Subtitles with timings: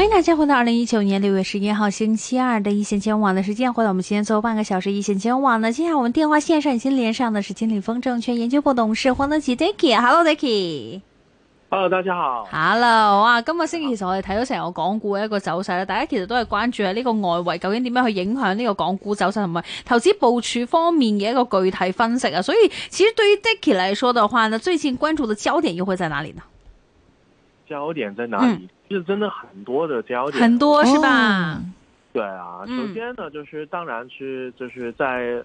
[0.00, 5.70] 欢迎大家回到二零一九年六月十一号星期二的一线金融网的时间，回到我们今天最后半个小时一线金融网呢。
[5.70, 11.02] 接下来我们电话线上已经连上的是金利丰证券研究部董事黄德基 Dicky，Hello Dicky。
[11.68, 12.48] Hello，大家好。
[12.50, 17.18] Hello，啊，今日星期其實我哋睇到成個港股嘅一個走勢咧，大家其實都係關注喺呢個外
[17.54, 22.40] 圍究竟點樣去影響呢個港股走勢同埋投資部署方面嘅一個具體分析啊。
[22.40, 26.40] 所以其實對於 Dicky 來說的話呢，最近關注的焦點又會在哪裡呢？
[27.68, 28.54] 焦點在哪裡？
[28.54, 31.62] 嗯其實真的很多的焦点，很多是吧？
[32.12, 35.40] 对啊，嗯首先呢，就是当然是就是在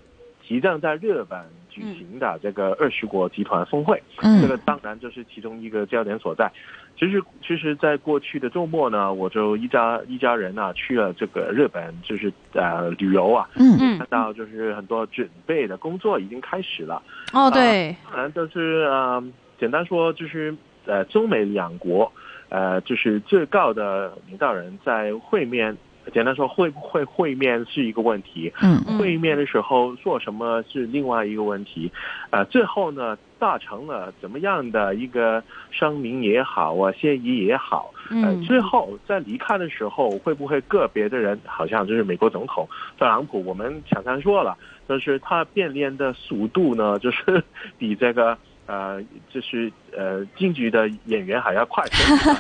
[0.48, 6.52] 即将在日本举行的这个二十国集团峰会，嗯这个当然就是其中一个焦点所在。
[6.98, 17.00] 其实其实，在过去的周末呢，我就一家一家人啊去了这个日本，就是呃旅游啊，嗯嗯看，到就是很多准备的工作已经开始了。
[17.32, 19.24] 哦，對，当然就是呃，
[19.60, 20.56] 简单说就是
[20.88, 22.12] 呃，中美两国
[22.56, 25.76] 呃，就是最高的领导人在会面，
[26.14, 28.82] 简单说会不会会面是一个问题，嗯。
[28.88, 28.98] 嗯。
[28.98, 31.92] 会面的时候做什么是另外一个问题，
[32.30, 38.42] 呃，最后呢达成了怎么样的一个声明也好啊，协议也好，呃，嗯。
[38.44, 42.66] 最后在离开的时候，会不会个别的人，好像就是美国总统
[42.98, 44.56] 特朗普，我们常常说了，
[44.88, 47.44] 就是他变脸的速度呢，就是
[47.78, 51.84] 比这个呃，就是呃京剧的演员还要快。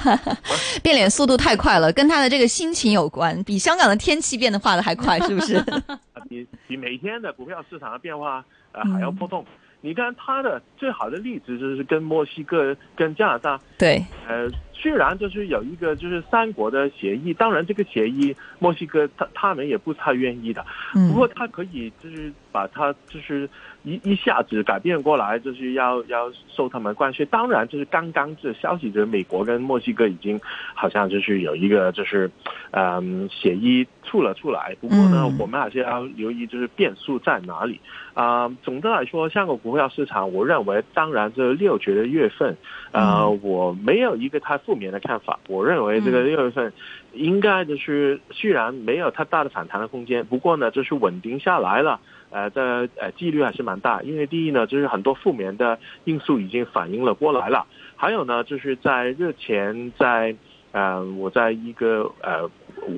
[0.83, 5.63] 变脸速度太快了，跟他的这个心情有关，比香港的天气变化的还快，是不是？
[6.29, 9.45] 比比每天的股票市场的变化呃嗯还要波动。
[9.81, 20.65] 你看他的最好的例子就是跟墨西哥、跟加拿大，对，呃，虽然就是有一个就是三国的协议，当然这个协议墨西哥他他们也不太愿意的，
[20.95, 23.47] 嗯不过他可以就是把他就是
[23.85, 27.25] 一一下子改变过来，就是要要受他们关税。
[27.27, 30.41] 当然，就是刚刚这消息，就是美国跟墨西哥已经
[30.73, 32.29] 好像就是有一个就是
[32.71, 34.75] 嗯协议出了出来。
[34.81, 37.79] 不过呢，嗯我们还是要留意就是变数在哪里
[38.15, 42.55] 啊、总的来说，香港股票市场，我认为当然这六绝的月份，
[42.93, 45.37] 呃，我没有一个太负面的看法。
[45.47, 46.71] 我认为这个六月份
[47.11, 51.99] 应该就是虽然没有太大的反弹的空间，不过呢，就是稳定下来了。
[52.35, 57.65] 呃的呃几率还是蛮大，因为第一呢，就是很多负面的因素已经反映了过来了，
[57.95, 60.35] 还有呢，就是在日前在
[60.73, 62.49] 呃我在一个呃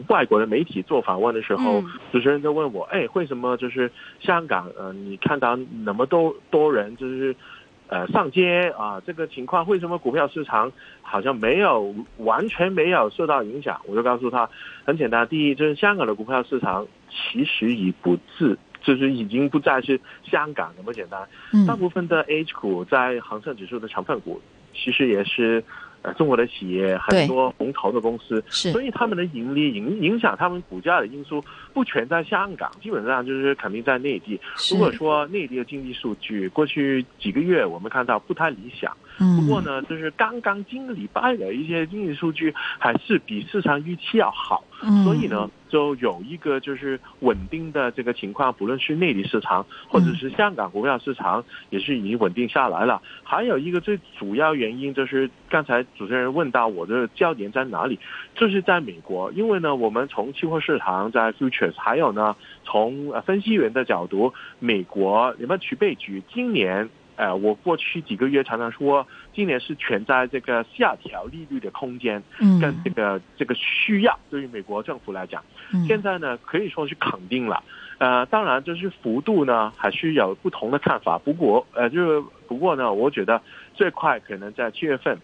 [0.10, 5.56] 外国的媒体做访问的时候，嗯主持人就问我，哎，为什么就是香港呃你看到
[5.86, 7.36] 那么多多人就是
[7.90, 10.72] 呃上街啊这个情况，为什么股票市场
[11.04, 13.80] 好像没有完全没有受到影响？
[13.86, 14.50] 我就告诉他，
[14.84, 18.58] 很简单，第一就是香港的股票市场其实已不自。
[18.84, 21.20] 就是已经不再是香港那么简单，
[21.66, 24.42] 大嗯部分的 H 股在恒生指数的成分股，
[24.74, 25.64] 其实也是
[26.02, 31.44] 呃中国的企业，很多龙头的公司，所以他们的盈利影影响他们股价的因素
[31.74, 34.40] 不全在香港，基本上就是肯定在内地。
[34.72, 53.02] 如果说内地的经济数据过去几个月我们看到不太理想，嗯不过呢，就是刚刚今个礼拜的一些经济数据还是比市场预期要好，嗯所以呢，就有一个就是稳定的这个情况，不论是内地市场或者是香港股票市场，也是已经稳定下来了。
[53.24, 57.98] 还有一个最主要原因就是刚才主持人问到我的焦点在哪里，
[58.36, 66.88] 就是在美国，因为呢，我们从期货市场在 futures，还有呢，从呃分析员的角度，美国联邦储备局今年。
[67.18, 77.64] 呃，我过去几个月常常说，今年是全在这个下调利率的空间，嗯跟这个这个需要，对于美国政府来讲，嗯现在呢可以说是肯定了。
[77.98, 81.18] 呃，当然就是幅度呢还是有不同的看法。
[81.18, 83.42] 不过呃，就是不过呢，我觉得
[83.74, 85.18] 最快可能在七月份，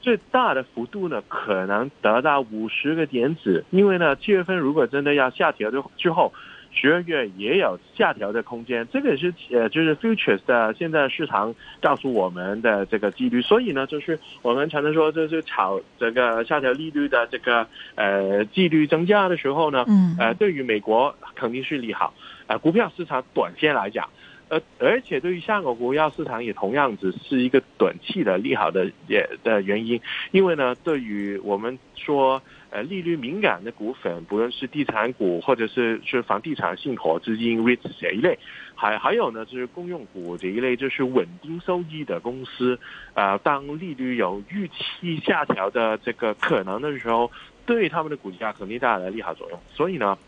[0.00, 6.32] 最大的幅度呢可能得到五十个点子，因为呢七月份如果真的要下调的之后。
[6.74, 20.16] 十二月也有下调的空间，这个也是呃，就是 futures 的现在市场告诉我们的这个几率，所以呢，就是我们常常说，就是炒这个下调利率的这个呃几率增加的时候呢，嗯。
[20.18, 22.14] 呃，对于美国肯定是利好，
[22.46, 24.08] 呃，股票市场短线来讲，
[24.48, 30.00] 而而且对于香港股票市场也同样只是一个短期的利好的也的原因，
[30.30, 32.40] 因为呢，对于我们说
[32.74, 38.36] 呃利率敏感的股份，不论是地产股或者是是房地产信托资金 REITs 这一类，
[38.74, 42.76] 还还有呢就是公用股这一类，就是稳定收益的公司，
[43.14, 47.30] 啊，当利率有预期下调的这个可能的时候，
[47.64, 49.60] 对他们的股价肯定带来利好作用。
[49.72, 50.18] 所以呢，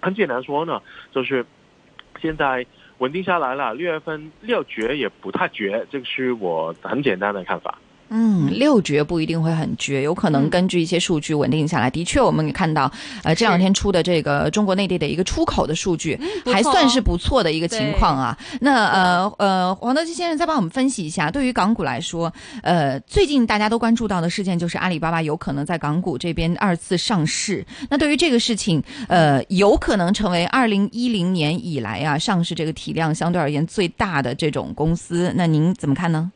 [0.00, 0.80] 很简单说呢，
[1.10, 1.44] 就是
[2.20, 2.64] 现在。
[2.98, 7.76] 稳定下来了，六月份六绝也不太绝，这个是我很简单的看法。
[8.14, 11.88] 嗯，六绝不一定会很绝，有可能根据一些数据稳定下来。
[11.88, 12.92] 的确，我们也看到，
[13.24, 18.38] 呃，这两天出的这个中国内地的一个出口的数据，还算是不错的一个情况啊。
[18.60, 22.30] 那呃呃，黄德基先生再帮我们分析一下，对于港股来说，
[22.62, 27.64] 呃，最近大家都关注到的事件就是阿里巴巴有可能在港股这边二次上市。
[27.88, 36.30] 那对于这个事情，呃，有可能成为二零一零年以来啊上市这个体量相对而言最大的这种公司，那您怎么看呢？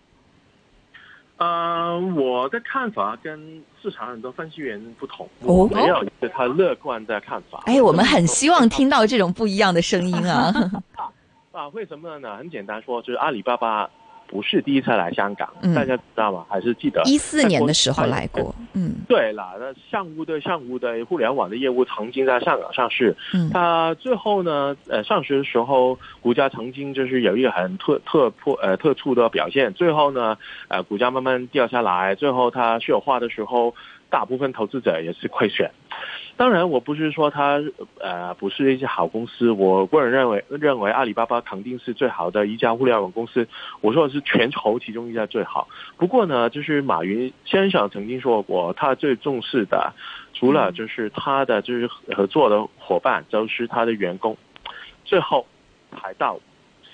[1.38, 7.62] 呃，我的看法跟市场很多分析员不同，我没有一个太乐观的看法。
[7.66, 10.52] 哎，我们很希望听到这种不一样的声音啊！
[11.52, 12.36] 啊，为什么呢？
[12.36, 13.90] 很简单说，就是阿里巴巴。
[14.26, 16.44] 不是第一次来香港，大家知道吗？
[16.48, 18.54] 还是记得一四年的时候来过。
[18.74, 23.16] 嗯，对了，那上屋的上屋的互联网的业务曾经在香港上市。
[23.32, 29.72] 嗯，它最后呢，呃，上市的时候股价曾经就是有一个很特特破呃特殊的表现。
[29.74, 30.36] 最后呢，
[30.68, 32.14] 呃，股价慢慢掉下来。
[32.14, 33.74] 最后它私有化的时候，
[34.10, 35.70] 大部分投资者也是亏损。
[36.36, 37.62] 当然，我不是说它
[37.98, 43.48] 呃不是一些好公司，我个人认为认为阿里巴巴肯定是最好的一家互联网公司。
[43.80, 45.66] 我说的是全球其中一家最好。
[45.96, 49.94] 不过呢，就是马云先生曾经说过，他最重视的
[50.34, 54.36] 除了就是他的就是合作的伙伴，就是他的员工，
[55.06, 55.46] 最后
[55.90, 56.38] 排到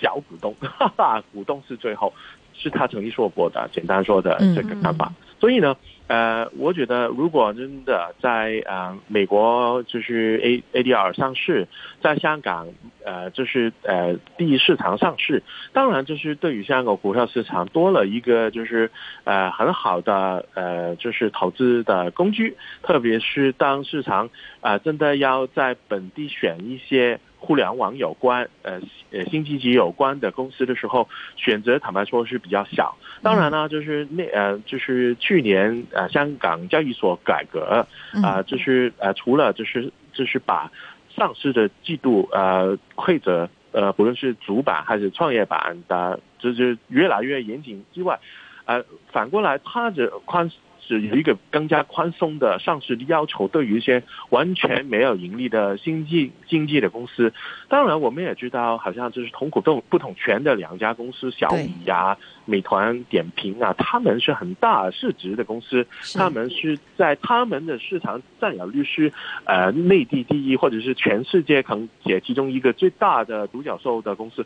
[0.01, 2.15] 小股东， 哈哈，股东是最后，
[2.55, 5.13] 是他曾经说过的，简单说的这个看法。
[5.41, 5.77] 所以呢。
[6.13, 11.67] 呃，我觉得如果真的在呃美国就是 A A D R 上市，
[12.03, 12.69] 在香港
[13.03, 15.43] 呃就是呃第一市场上市，
[15.73, 18.91] 当然就是对于香港股票市场多了一个就是
[19.25, 24.29] 呃很好的呃就是投资的工具，特别是当市场
[24.61, 27.19] 啊真的要在本地选一些。
[27.45, 28.81] 互联网有关，呃
[29.11, 32.97] 呃新经济有关的公司的时候，选择坦白说是比较小。
[33.21, 37.85] 当然呢，就是那呃就是去年呃香港交易所改革
[38.23, 40.71] 啊，就是呃除了就是就是把
[41.17, 48.21] 上市的季度呃规则呃不论是主板还是创业板的，就是越来越严谨之外，
[48.67, 50.49] 呃反过来它的宽。
[50.87, 57.33] 是有一个更加宽松的上市的要求，对于一些完全没有盈利的新经经济的公司。
[57.69, 69.13] 当然，我们也知道，好像就是同股不不同权的两家公司，小米呀、美团点评啊，他们是很大市值的公司，他们是在他们的市场占有率是
[69.45, 74.45] 呃内地第一，或者是全世界可能也其中一个最大的独角兽的公司。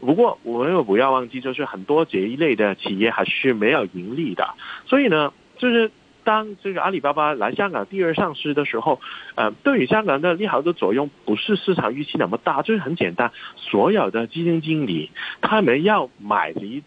[0.00, 4.54] 不过，我们又不要忘记，就是很多这一类的企业还是没有盈利的，
[4.86, 5.32] 所以呢。
[5.58, 5.90] 就是
[6.24, 9.00] 当这个阿里巴巴来香港第二上市的时候，
[9.36, 15.10] 呃，对于香港的利好的作用不是市场预期那么大，就是很简单，所有的基金经理
[15.40, 16.82] 他们要买这一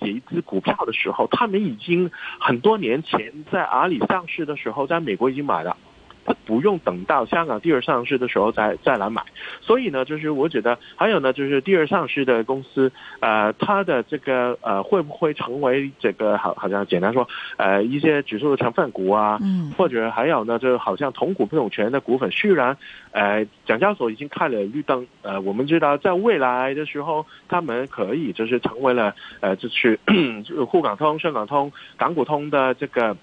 [0.00, 2.10] 这一只股票的时候，他们已经
[2.40, 5.76] 很多年前在阿里上市的时候，在美国已经买了。
[6.24, 9.22] 他不用等到香港第二上市的时候再再来买，
[9.60, 22.76] 所以呢，就是我觉得还有呢，就是第二上市的公司，呃，它的这个呃会不会成为这个好好像简单说，呃，一些指数的成分股啊，嗯，或者还有呢，就好像同股不同权的股份，虽然
[23.10, 29.98] 呃，港交所已经开了绿灯，呃，我们知道在未来的时候，他们可以就是成为了呃，就是
[30.68, 33.16] 沪港通、深港通、港股通的这个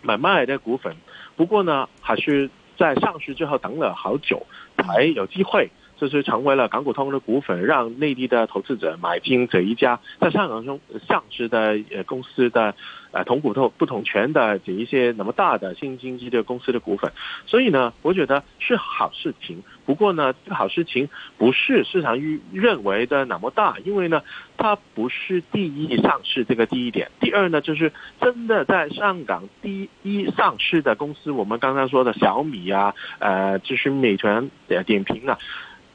[0.00, 0.96] 买卖的股份。
[1.36, 4.46] 不过呢，还是在上市之后等了好久，
[4.76, 5.70] 才有机会，
[6.02, 12.74] 就是成为了港股通的股份，让内地的投资者买进这一家在香港中上市的呃公司的。
[13.14, 17.12] 呃，同股同不同权的这一些那么大的新经济的公司的股份，
[17.44, 19.62] 所以呢，我觉得是好事情。
[19.84, 24.22] 不过呢，这个好事情不是市场预认为的那么大，因为呢，
[24.56, 27.10] 它不是第一上市这个第一点。
[27.20, 34.48] 第二呢，就是真的在上港第一上市的公司，我们刚刚说的小米啊，呃，就是美团
[34.86, 35.38] 点评啊，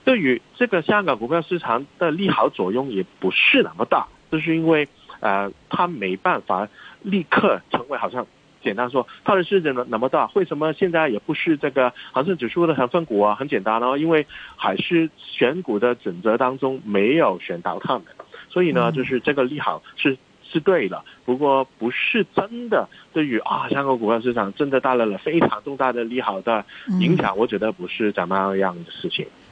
[0.08, 4.88] 对于这个香港股票市场的利好作用也不是那么大，就是因为
[5.20, 6.70] 呃，它没办法。
[7.04, 8.26] 立刻成为好像
[8.62, 13.36] 简单说，它的市值那那么大，为什么现在也不是这个恒生指数的成分股啊？
[13.36, 14.26] 很简单哦，因为
[14.58, 18.06] 还是选股的准则当中没有选到他们，
[18.50, 26.66] 所以呢，就是这个利好是是对的，不过不是真的对于啊香港股票市场真的带来了非常重大的利好的
[27.00, 29.26] 影响，我觉得不是怎么样的事情。
[29.26, 29.47] 嗯，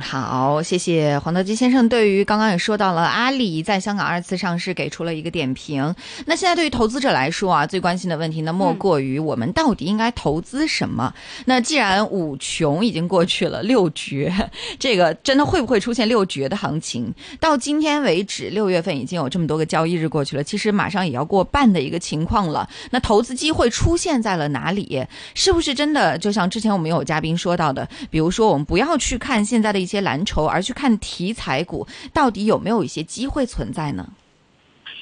[0.00, 1.88] 好，谢谢黄德基先生。
[1.88, 5.94] 对于刚刚也说到了阿里在香港二次上市，给出了一个点评。
[6.26, 11.14] 那现在对于投资者来说啊，最关心的问题呢，莫过于我们到底应该投资什么？
[11.44, 14.34] 那既然五穷已经过去了，六绝，
[14.80, 17.14] 这个真的会不会出现六绝的行情？
[17.38, 22.68] 到今天为止，六月份已经有这么多个交易日过去了，其实马上也要过半的一个情况了。
[22.90, 25.06] 那投资机会出现在了哪里？
[25.34, 29.35] 是不是真的就像之前我们有嘉宾说到的，比如说我们不要去看。
[29.36, 34.08] 看现在的一些蓝筹，而去看题材股，到底有没有一些机会存在呢？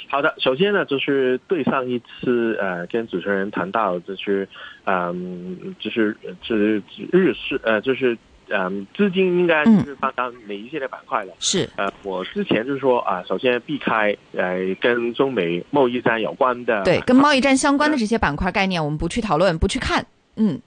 [0.08, 4.48] 好的，首先呢，就是对上一次呃，跟主持人谈到，就是
[4.86, 11.32] 嗯，就是是日式呃，就是嗯，资金应该是放到哪一些的板块了？
[11.38, 20.60] 是呃，我之前就是说啊，首先避开呃，跟中美贸易战有关的，对，跟贸易战相关的这些板块概念，我们不去讨论，不去看，嗯。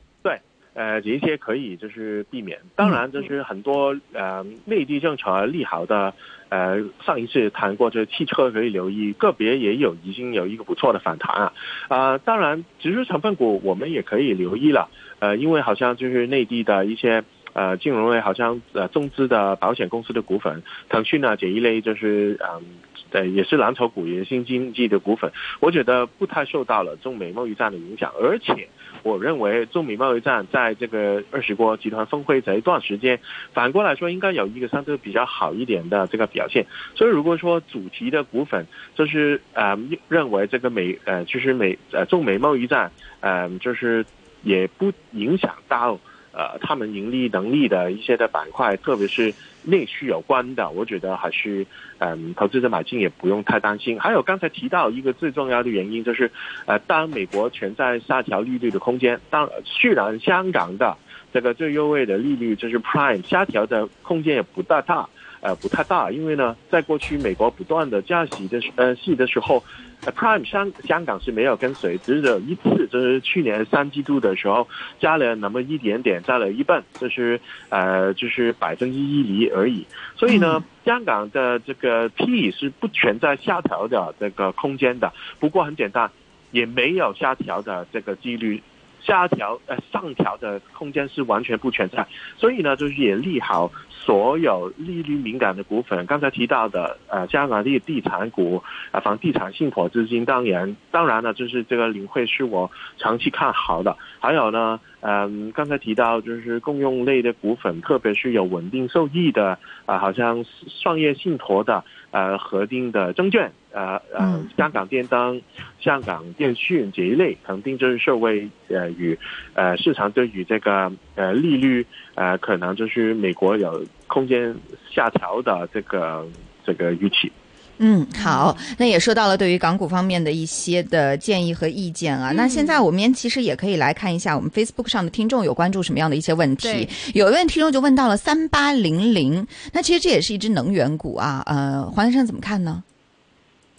[0.78, 2.60] 呃，这些可以就是避免。
[2.76, 6.14] 当然，就是很多呃内地政策利好的，
[6.50, 11.54] 呃，上一次谈过，就是汽车可以留意，个别也有已经有一个不错的反弹啊。
[11.88, 14.88] 啊，当然，指数成分股我们也可以留意了。
[15.18, 22.62] 呃，因为好像就是内地的一些呃金融类，好像呃中资的保险公司的股份，腾讯啊这一类就是嗯，
[23.10, 28.68] 对，也是蓝筹股，也新经济的股份，我觉得不太受到了中美贸易战的影响，而且。
[29.04, 33.20] 我认为中美贸易战在这个二十国集团峰会这一段时间，
[33.54, 36.66] 反过来说应该有一个相对比较好一点的这个表现。
[36.96, 39.78] 所以如果说主题的股份就是呃
[40.10, 44.04] 认为这个美呃就是美呃中美贸易战呃就是
[44.44, 46.00] 也不影响到。
[46.34, 49.34] 呃，他们盈利能力的一些的板块，特别是
[49.68, 51.68] 内需有关的，我觉得还是
[52.00, 54.00] 嗯，投资者买进也不用太担心。
[54.00, 56.32] 还有刚才提到一个最重要的原因，就是
[56.66, 60.98] 呃，当美国存在下调利率的空间，当虽然香港的
[61.34, 65.08] 这个最优惠的利率就是 Prime 下调的空间也不大大，
[65.42, 69.64] 呃，不太大，因为呢，在过去美国不断的加息的呃息的时候。
[70.00, 74.66] Prime 香香港是没有跟随，只有一次，就是去年三季度的时候
[75.00, 79.84] 加了那么一点点，加了一半，就是呃，就是百分之一厘而已。
[80.16, 85.12] 所以呢，香港的这个 P 是不存在下调的这个空间的。
[85.40, 86.12] 不过很简单，
[86.52, 88.62] 也没有下调的这个几率。
[89.02, 92.06] 下调呃上调的空间是完全不存在，
[92.38, 96.06] 所以呢，就是也利好所有利率敏感的股份。
[96.06, 98.62] 刚才提到的呃香港的地产股
[98.92, 103.96] 啊，房地产信托资金，当然当然呢，就是这个领会是我长期看好的。
[104.20, 110.44] 还有呢，嗯，刚才提到就是公用类的股份，特别是有稳定收益的啊，好像
[110.82, 113.52] 创业信托的呃核定的证券。
[113.72, 115.40] 呃呃，香港电灯、
[115.80, 119.16] 香港电讯这一类，肯定就是受惠呃与
[119.54, 121.86] 呃市场对于这个呃利率
[122.16, 124.56] 呃可能就是美国有空间
[124.90, 126.26] 下调的这个
[126.66, 127.32] 这个预期。
[127.80, 132.32] 嗯，好，那也说到了对于港股方面的一些的建议和意见啊。
[132.32, 136.90] 那现在我们其实也可以来看一下我们 Facebook 上的听众有关注什么样的一些问题。
[137.14, 141.44] 有一位听众就问到了三八零零，那其实这也是一只能源股啊。
[141.46, 142.84] 呃，黄先生怎么看呢？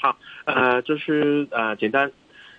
[0.00, 2.09] 好，呃，就是呃，简单，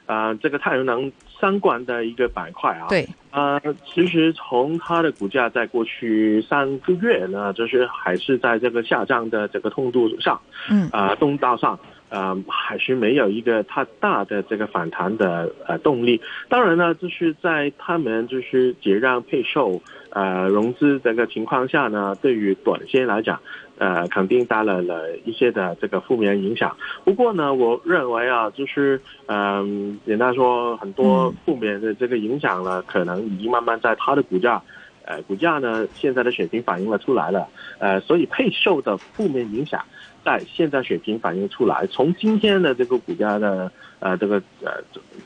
[0.08, 11.80] 呃，这个太阳能相关的一个板块啊，对，呃，其实从它的股价在过去三个月呢，就是还是在这个下降的这个通度上，嗯，啊，通道上，
[12.10, 16.22] 呃，还是没有一个太大的这个反弹的呃动力。
[16.50, 19.82] 当然呢，就是在他们就是结让配售。
[20.12, 23.40] 呃，融资这个情况下呢，对于短线来讲，
[23.80, 26.78] 呃，肯定带来了一些的这个负面影响。
[27.04, 34.62] 不过呢，我认为啊，就是嗯，简单说，很多负面的这个影响呢，可能已经慢慢在它的股价，
[35.06, 37.48] 呃，股价呢现在的水平反映了出来了。
[37.80, 39.82] 呃，所以配售的负面影响。
[40.22, 44.72] 在现在水平反映出来，从今天的这个股价的呃这个呃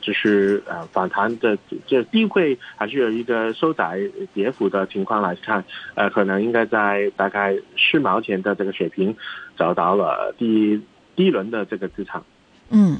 [0.00, 3.98] 就是呃反弹的这低位还是有一个收窄
[4.32, 5.64] 跌幅的情况来看，
[5.94, 9.16] 呃可能应该在大概四毛钱的这个水平
[9.56, 10.80] 找到了第
[11.16, 12.22] 第一轮的这个资产。
[12.70, 12.98] 嗯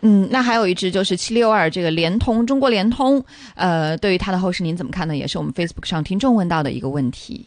[0.00, 3.24] 嗯，那还有一只就是七六二这个联通，中国联通，
[3.56, 5.16] 呃，对于它的后市您怎么看呢？
[5.16, 7.46] 也是我们 Facebook 上听众问到的一个问题。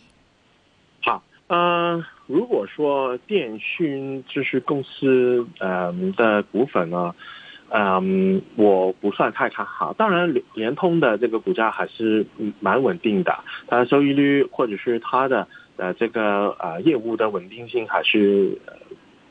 [1.01, 2.03] 好，嗯。
[2.31, 7.13] 如果说电讯就是公司嗯的股份呢，
[7.69, 9.93] 嗯，我不算太看好。
[9.93, 12.25] 当然，联联通的这个股价还是
[12.59, 15.47] 蛮稳定的，它的收益率或者是它的
[15.77, 18.57] 呃这个呃业务的稳定性还是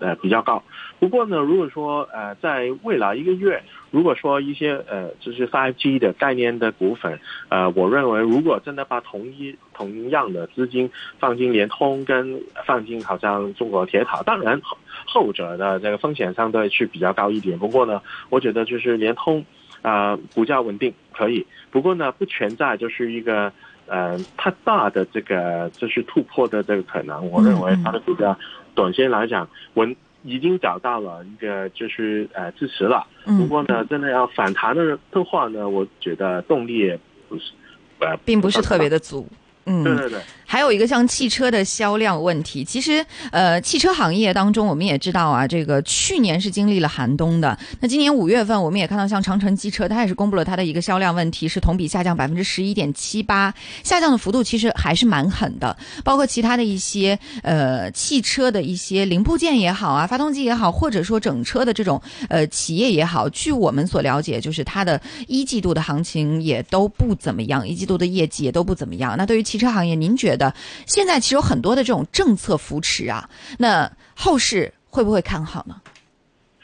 [0.00, 0.62] 呃比较高。
[0.98, 14.60] 不过呢，如果说呃在未来一个月，如果说一些呃就是 5G 的概念的股份，呃，我认为如果真的把同一同样的资金放进联通跟放进好像中国铁塔，当然
[15.06, 17.58] 后者的这个风险相对是比较高一点。
[17.58, 19.44] 不过呢，我觉得就是联通
[19.82, 23.52] 啊股价稳定可以，不过呢不存在就是一个
[23.90, 27.30] 呃太大的这个就是突破的这个可能。
[27.30, 28.38] 我认为它的股价
[28.74, 29.86] 短线来讲我。
[30.22, 37.52] 已经找到了一个就是呃支持了，不过呢，真的要反弹的的话呢，我觉得动力也不是
[38.00, 39.26] 呃，并不是特别的足。
[39.66, 47.56] 嗯，对对对，还有一个像汽车的销量问题，其实呃，汽车行业当中我们也知道啊，这个去年是经历了寒冬的。
[47.78, 53.52] 那今年五月份，我们也看到像长城汽车，它也是公布了它的一个销量问题，是同比下降百分之十一点七八，
[53.84, 55.76] 下降的幅度其实还是蛮狠的。
[56.02, 69.14] 包括其他的一些呃汽车的一些零部件也好啊，发动机也好，或者说整车的这种呃企业也好，据我们所了解，就是它的一季度的行情也都不怎么样，一季度的业绩也都不怎么样。
[69.18, 70.54] 那对于汽车行业，您觉得
[70.86, 73.28] 现在其实有很多的这种政策扶持啊，
[73.58, 75.74] 那后市会不会看好呢？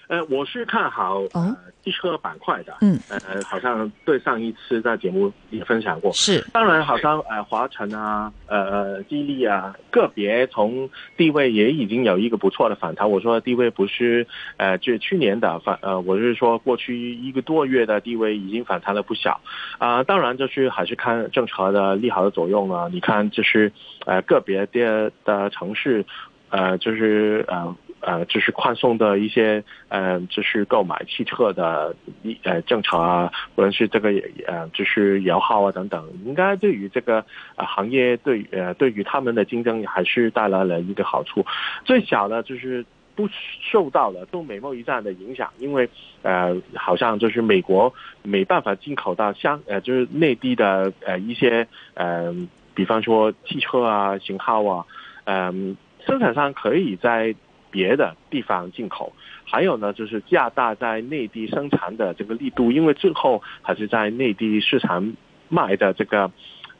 [0.09, 13.11] 呃，我是看好呃汽车板块的，嗯，呃，好像对上一次在节目也分享过，是，当然好像呃华晨啊，呃吉利啊，个别从地位也已经有一个不错的反弹。
[13.11, 19.41] 我说的地位不是呃就去年的反，呃我是说过去一个多月的地位已经反弹了不小，
[19.79, 22.89] 啊，当然就是还是看政策的利好的作用啊。
[22.93, 23.73] 你看就是
[24.05, 26.05] 呃个别的的城市，
[26.51, 27.75] 呃就是呃。
[28.01, 34.11] 呃，就是宽松的一些，呃，就是购买汽车的一呃政策啊，或者是这个
[34.47, 37.25] 呃，就是油耗啊等等，应该对于这个
[37.57, 41.45] 呃行业对呃对于他们的竞争还是带来了一个好处。
[41.85, 42.85] 最小的就是
[43.17, 43.29] 不
[43.73, 45.89] 受到了中美贸易战的影响，因为
[46.23, 52.33] 呃好像就是美国没办法进口到香呃就是内地的呃一些呃，
[52.75, 54.85] 比方说汽车啊型号啊，
[55.25, 55.77] 嗯，
[56.07, 57.35] 生产商可以在。
[57.77, 59.13] 别的地方进口，
[59.45, 65.13] 还有呢，就是加大在内地生产的这个力度，因为最后还是在内地市场
[65.51, 66.31] 卖的这个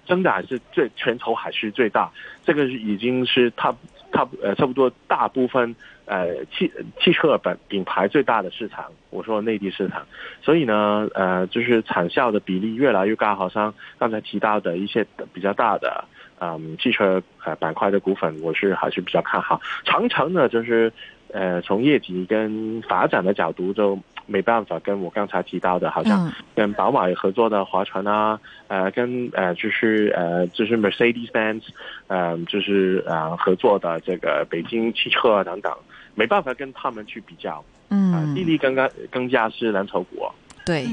[0.07, 2.11] 增长是最全球还是最大，
[2.47, 3.77] 这个已经是它
[4.11, 10.07] 它呃差不多大部分呃汽汽车本品牌最大的市场，我说内地市场，
[10.41, 16.07] 所以呢呃就是产销的比例越来越高，好像刚才提到的一些比较大的。
[16.41, 19.61] 嗯，汽车呃板块的股份，我是还是比较看好。
[19.85, 20.93] 长城呢，就是
[21.33, 31.63] 呃从业绩跟发展的角度，就没办法跟我刚才提到的，好像跟宝马合作的华船啊，呃跟呃就是呃就是 Mercedes Benz，
[32.09, 35.73] 呃就是呃合作的这个北京汽车啊等等，
[36.15, 37.65] 没办法跟他们去比较。
[37.89, 40.27] 嗯，地利更加更加是蓝筹股。
[40.65, 40.85] 对，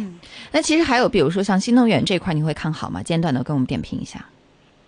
[0.51, 3.01] 那其实还有比如说像新能源这块，你会看好吗？
[3.01, 4.23] 简短的跟我们点评一下。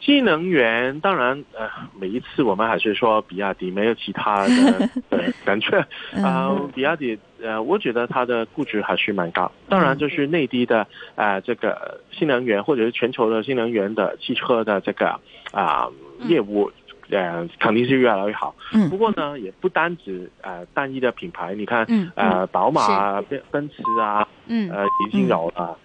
[0.06, 1.68] 新能源当然，呃，
[2.00, 4.88] 每一次我们还是说比亚迪，没有其他的
[5.44, 5.84] 感觉
[6.24, 6.56] 啊。
[6.76, 9.52] 比亚迪，呃，我觉得它的估值还是蛮高。
[9.68, 15.20] 当然，就是内地的啊，这个新能源或者是全球的新能源的汽车的这个
[15.52, 15.88] 啊
[16.28, 16.72] 业务，
[17.10, 18.54] 呃，肯定是越来越好。
[18.74, 18.88] 嗯。
[18.91, 25.76] 不过呢，也不单指呃单一的品牌，你看，呃，宝马、奔奔驰啊，嗯，呃，已经有了。